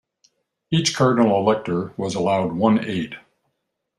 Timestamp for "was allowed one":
1.95-2.83